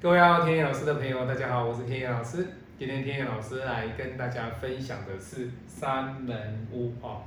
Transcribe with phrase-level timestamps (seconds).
[0.00, 2.46] 各位好，天野老师的朋友，大家好，我是天野老师。
[2.78, 7.22] 今天天野老师来跟大家分享的是三门屋哦，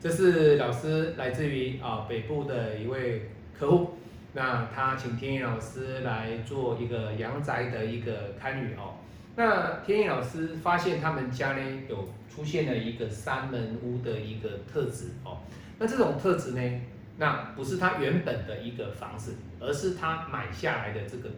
[0.00, 3.90] 这是老师来自于啊北部的一位客户，
[4.32, 8.96] 那他请天野老师来做一个阳宅的一个堪舆哦。
[9.36, 15.38] 那天野老师发现他们家呢有出现了一个三门屋的一个特质哦，
[15.78, 16.80] 那这种特质呢，
[17.16, 21.30] 那不是他原本的一个房子，而是他买下来的这个。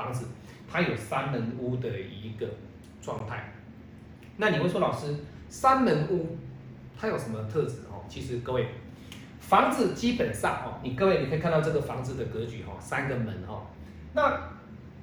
[0.00, 0.26] 房子，
[0.70, 2.46] 它有三门屋的一个
[3.02, 3.52] 状态。
[4.38, 5.14] 那你会说，老师，
[5.50, 6.38] 三门屋
[6.98, 7.80] 它有什么特质？
[7.90, 8.66] 哦，其实各位，
[9.38, 13.62] 房子基本上哦，你各位你可以看到这个房子的格局哈，三个门哈。
[14.14, 14.40] 那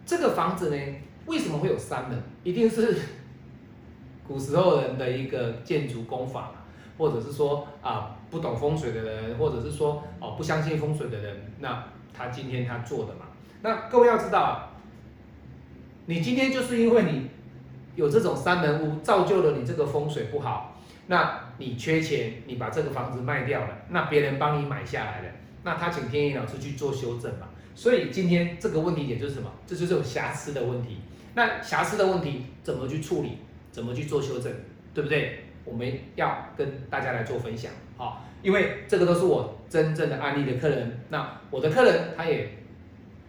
[0.03, 0.95] 这个房子呢，
[1.27, 2.19] 为什么会有三门？
[2.43, 2.97] 一定是
[4.27, 6.51] 古时候人的一个建筑工法，
[6.97, 13.25] 或者是说啊不懂风水的人，或者是说哦不相信风水的人，那他今天他做的嘛。
[13.61, 14.71] 那各位要知道。
[16.07, 17.29] 你今天就是因为你
[17.95, 25.29] 有这种三门屋，造就了你这个风水不好，那你缺钱，你把这个房子卖掉了，那别人帮你买下来了，
[25.63, 27.49] 那他请天意老师去做修正嘛。
[27.75, 29.51] 所以今天这个问题点就是什么？
[29.67, 30.97] 这就是有瑕疵的问题。
[31.35, 33.39] 那瑕疵的问题怎么去处理？
[33.71, 34.51] 怎么去做修正？
[34.93, 35.43] 对不对？
[35.65, 42.49] 我们要跟大家来做分享好，因为这个都是我真正的案例的客人，那我的客人他也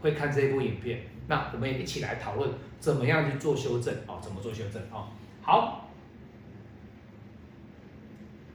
[0.00, 1.00] 会看这部影片。
[1.28, 5.08] 那我们也一起来讨论怎么样去做修正哦，怎么做修正哦？
[5.42, 5.90] 好，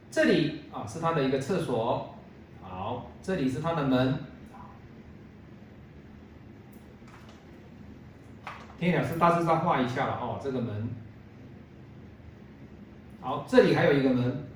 [0.10, 2.16] 这里啊是他的一个厕所，
[2.64, 4.18] 好，这里是他的门，
[8.80, 10.90] 天老师大致上画一下了哦，这个门，
[13.22, 14.48] 好，这里还有一个门。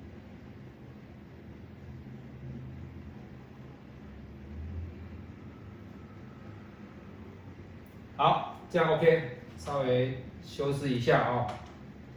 [8.20, 11.48] 好，这样 OK，稍微修饰一下哦，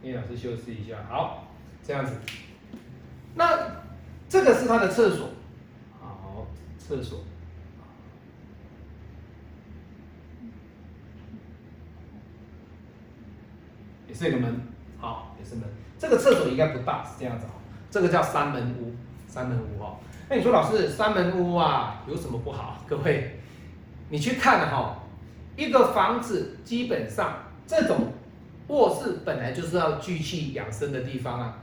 [0.03, 1.47] 叶老师修饰一下，好，
[1.81, 2.13] 这样子。
[3.33, 3.57] 那
[4.27, 5.29] 这个是他的厕所，
[5.99, 6.45] 好，
[6.77, 7.19] 厕所，
[14.09, 14.61] 也是一个门，
[14.99, 15.63] 好，也是门。
[15.97, 17.51] 这个厕所应该不大，是这样子哦。
[17.89, 18.93] 这个叫三门屋，
[19.27, 19.97] 三门屋哦。
[20.29, 22.83] 那你说老师，三门屋啊，有什么不好？
[22.85, 23.39] 各位，
[24.09, 24.97] 你去看哈。
[25.61, 28.11] 一个房子基本上，这种
[28.69, 31.59] 卧室本来就是要聚气养生的地方啊，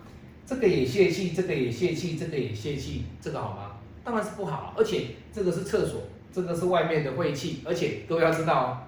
[0.47, 3.73] 这个也泄气，这个也泄气，这个也泄气，这个好吗？
[4.05, 8.79] 当然是不好，而且这个是厕所，这个是外面的晦气，而且各位要知道哦，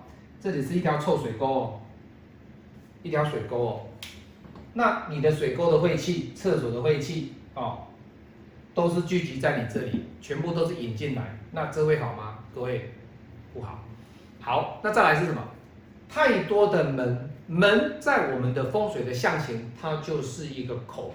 [0.41, 1.81] 这里是一条臭水沟哦，
[3.03, 3.81] 一条水沟哦，
[4.75, 7.81] 那你的水沟的晦气，厕所的晦气哦，
[8.75, 12.39] 都是聚集在你这里，全部都是引进来，那这会好吗？
[12.55, 12.93] 各位
[13.53, 13.83] 不好。
[14.41, 15.43] 好，那再来是什么？
[16.09, 21.15] 太多的门，门在我们的风水的象形，它就是一个口。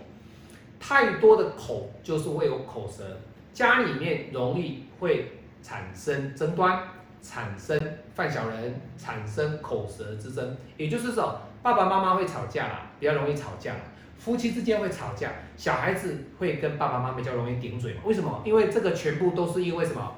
[0.80, 3.04] 太多的口就是会有口舌，
[3.52, 6.80] 家里面容易会产生争端，
[7.22, 7.80] 产生
[8.14, 10.56] 犯小人，产生口舌之争。
[10.78, 13.74] 也就是说，爸爸妈妈会吵架啦，比较容易吵架
[14.20, 17.96] 夫妻之间会吵架，小孩子会跟爸爸妈妈比较容易顶嘴。
[18.04, 18.42] 为什么？
[18.46, 20.16] 因为这个全部都是因为什么？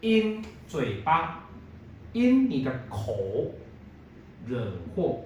[0.00, 1.44] 因嘴巴。
[2.12, 3.16] 因你的口
[4.44, 5.20] 惹祸，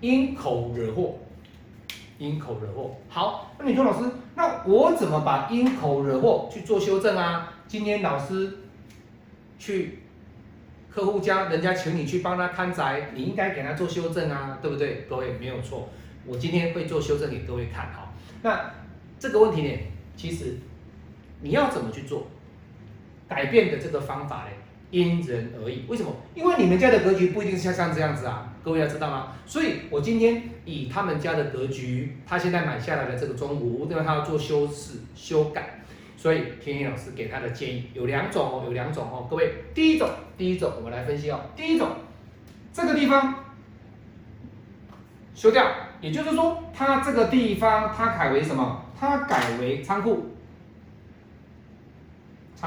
[0.00, 1.18] 因口惹祸，
[2.16, 2.96] 因口惹祸。
[3.10, 7.52] 好，那你说老师，那我怎么把因口惹祸去做修正啊？
[7.66, 8.56] 今天老师
[9.58, 9.98] 去
[10.88, 15.02] 客户家，人家请你去帮他看宅，你应该给他做修正啊，对不对？
[15.02, 15.90] 各位没有错，
[16.24, 18.10] 我今天会做修正给各位看哈。
[18.42, 18.72] 那
[19.18, 19.78] 这个问题呢，
[20.16, 20.56] 其实。
[21.40, 22.26] 你要怎么去做
[23.28, 24.50] 改变的这个方法呢？
[24.90, 25.84] 因人而异。
[25.88, 26.14] 为什么？
[26.34, 29.32] 因为你们家的格局不一定像像这样子啊，各位要知道吗？
[29.44, 35.80] 所以我今天以他们家的格局，他现在买下来的这个中古屋，因为他要做修饰修改，
[36.16, 39.26] 所以天一老师给他的建议有两种哦，有两种哦。
[39.28, 41.40] 各位，第一种，第一种我们来分析哦。
[41.56, 41.88] 第一种，
[42.72, 43.44] 这个地方
[45.34, 45.66] 修掉，
[46.00, 48.84] 也就是说，它这个地方它改为什么？
[48.98, 50.35] 它改为仓库。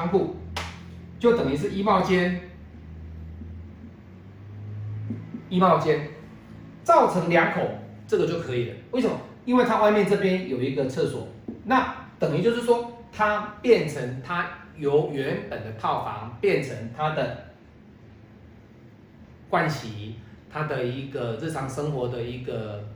[0.00, 0.34] 仓库
[1.18, 2.40] 就等于是衣帽间，
[5.50, 6.08] 衣帽间
[6.82, 7.60] 造成两口，
[8.06, 8.76] 这个就可以了。
[8.92, 9.14] 为什么？
[9.44, 11.28] 因为它外面这边有一个厕所，
[11.64, 14.48] 那等于就是说，它变成它
[14.78, 17.50] 由原本的套房变成它的
[19.50, 20.14] 盥洗，
[20.50, 22.88] 它的一个日常生活的一个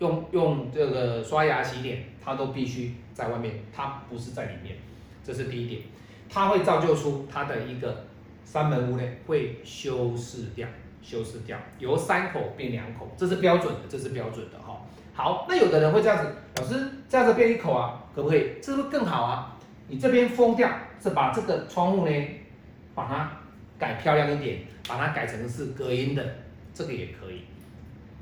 [0.00, 4.74] 用用这个刷牙洗脸，它都必须在外面，它不是在里面，
[5.22, 5.82] 这是第一点。
[6.28, 8.04] 它会造就出它的一个
[8.44, 10.66] 三门屋呢会修饰掉，
[11.02, 14.80] 修饰掉，由三口变两口，这是标准的，这是标准的哈。
[15.14, 18.52] 好，那有的人会这样子，老师这样子变一口啊，可不可以？
[18.62, 19.56] 这是不是更好啊？
[19.88, 20.68] 你这边封掉，
[21.02, 22.12] 是把这个窗户呢，
[22.94, 23.30] 把它
[23.78, 24.58] 改漂亮一点，
[24.88, 26.22] 把它改成是隔音的，
[26.74, 27.42] 这个也可以，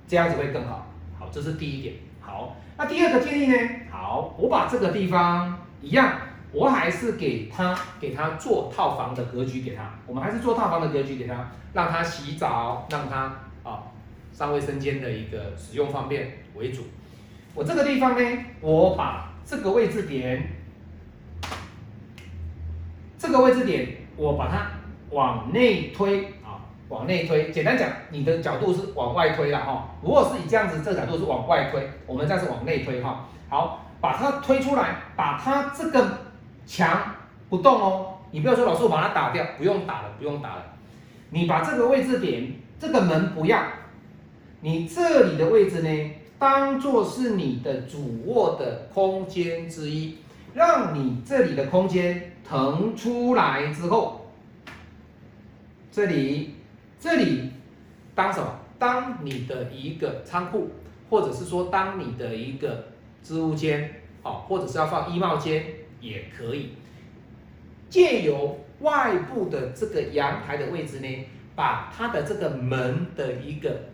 [0.07, 0.87] 这样子会更好。
[1.19, 1.95] 好，这是第一点。
[2.21, 3.57] 好，那第二个建议呢？
[3.91, 6.19] 好，我把这个地方一样，
[6.55, 13.25] 我还是给他给他做套房的格局给他，我们还是做套房的格局给他，让他洗澡，让他
[13.65, 13.83] 啊
[14.33, 16.83] 上卫生间的一个使用方便为主。
[17.55, 20.49] 我这个地方呢，我把这个位置点，
[23.19, 24.71] 这个位置点，我把它
[25.11, 26.63] 往内推啊。
[26.91, 29.89] 往内推，简单讲，你的角度是往外推了哈。
[30.03, 33.27] 如果是以这样子，这个角度是往外推，我们再是往内推哈。
[33.49, 36.19] 好，把它推出来，把它这个
[36.67, 37.15] 墙
[37.49, 38.19] 不动哦。
[38.31, 40.65] 你不要说老师我把它打掉，不用打了，不用打了。
[41.31, 43.63] 你把这个位置点，这个门不要，
[44.61, 50.19] 你这里的位置呢，当做是你的主卧的空间之一，
[50.55, 54.31] 让你这里的空间腾出来之后，
[55.91, 56.55] 这里。
[57.01, 57.51] 这里
[58.15, 58.47] 当什么？
[58.79, 60.71] 当你的一个仓库，
[61.11, 62.87] 或者是说当你的一个
[63.23, 65.67] 置物间，哦，或者是要放衣帽间
[66.05, 66.73] 也可以。
[67.89, 71.09] 借由外部的这个阳台的位置呢，
[71.55, 73.87] 把它的这个门的一个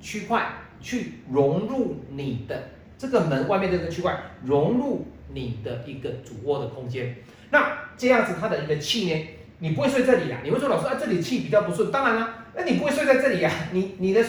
[0.00, 7.16] 区块去融入你的这个门外面这个区块，融入你的一个主卧的空间。
[7.50, 9.28] 那这样子它的一个气呢？
[9.60, 10.40] 你不会睡这里啊？
[10.44, 11.90] 你会说老师啊，这里气比较不顺。
[11.90, 13.52] 当然了，那你不会睡在这里啊？
[13.72, 14.24] 你你的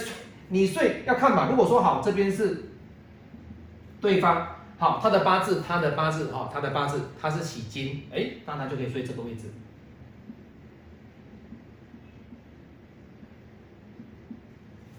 [0.49, 1.47] 你睡要看嘛。
[1.49, 2.63] 如果说好，这边是
[4.01, 9.51] 对方好，他的八字，他的八字哈，他的八字他是喜金，哎，那他就可以睡这个位置，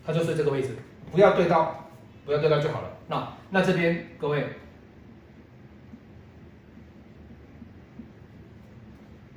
[0.04, 0.76] 他就睡这个位置，
[1.10, 1.88] 不要对到，
[2.26, 2.90] 不要对到就好了。
[3.08, 4.46] 那那这边各位。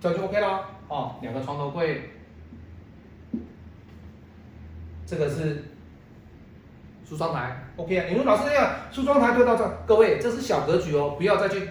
[0.01, 0.65] 这就 OK 了。
[0.89, 2.09] 哦，两个床头柜，
[5.05, 5.63] 这个是
[7.13, 8.05] 梳妆台，OK 啊。
[8.09, 11.69] 你说老师这样梳妆台推到这，各位这是小格局哦，不要再去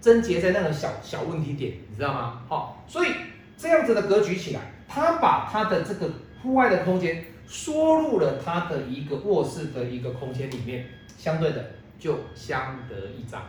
[0.00, 2.42] 症结在那个小小问题点，你知道吗？
[2.48, 3.10] 好，所以
[3.56, 6.10] 这样子的格局起来，他把他的这个
[6.42, 10.86] 户外的空间缩入了他的一个卧室的一个空间里面，
[11.16, 11.64] 相对的
[11.96, 13.40] 就相得益彰。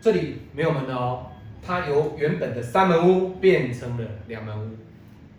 [0.00, 1.26] 这里没有门的哦。
[1.64, 4.76] 它由原本的三门屋变成了两门屋，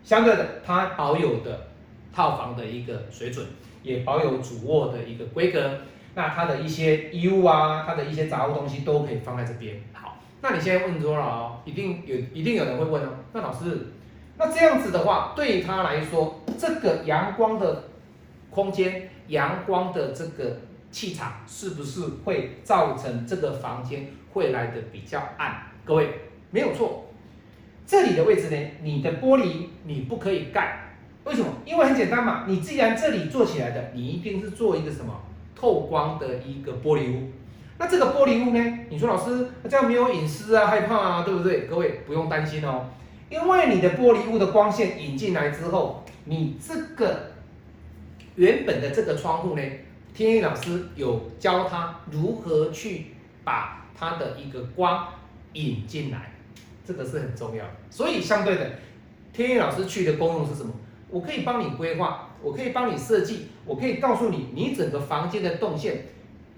[0.02, 1.66] 相对的，它保有的
[2.14, 3.44] 套房的一个水准，
[3.84, 5.78] 也保有主卧的一个规格。
[6.16, 9.76] 那它的一些衣物啊，它的一些杂物东西都可以放在这边。
[9.92, 13.08] 好，那你现在问多了哦，一定有，一定有人会问哦。
[13.32, 13.92] 那老师，
[14.36, 17.84] 那这样子的话，对他来说，这个阳光的
[18.50, 20.58] 空间，阳光的这个
[20.92, 25.66] 气场，是不是会造成这个房间会来的比较暗？
[25.84, 26.08] 各位
[26.52, 27.06] 没有错，
[27.84, 30.83] 这里的位置呢，你的玻璃你不可以盖，
[31.24, 31.48] 为什么？
[31.64, 35.20] 因为很简单嘛，你既然这里做起来的，你一定是做一个什么
[35.54, 37.30] 透光的一个玻璃屋。
[37.78, 41.66] 那这个玻璃屋呢，你说老师这样没有隐私啊，害怕啊，对不对？
[41.66, 42.86] 各位不用担心哦，
[43.30, 47.32] 因为你的玻璃屋的光线引进来之后，你这个
[48.36, 49.62] 原本的这个窗户呢，
[50.12, 53.06] 天一老师有教他如何去
[53.42, 55.08] 把它的一个光。
[55.56, 56.32] 引进来，
[56.84, 57.64] 这个是很重要。
[57.88, 58.72] 所以相对的，
[59.32, 60.72] 天意老师去的功用是什么？
[61.10, 66.04] 我可以帮你规划，我可以帮你设计，我可以告诉你你整个房间的动线。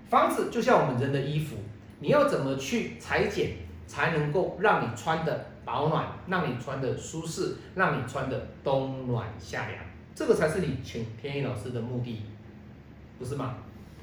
[0.08, 1.56] 房子就像我们人的衣服，
[2.00, 3.50] 你要怎么去裁剪，
[3.86, 9.78] 才能够让你穿的保暖，让你穿的舒适，让你穿的冬暖夏凉，
[10.14, 12.22] 这个才是你请天意老师的目的，
[13.18, 13.56] 不是吗？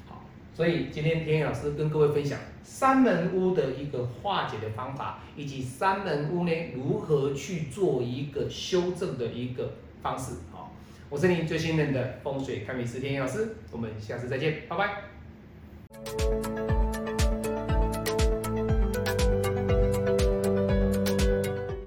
[0.06, 0.22] 好
[0.54, 9.72] 所以今天天野老师跟各位分享三门屋的一个化解的方法，以及三门屋呢如何去做一个修正的一个
[10.04, 10.34] 方式。
[10.52, 10.70] 好，
[11.08, 16.73] 我是您最信任的风水堪舆师天佑老师，我们下次再见，拜拜。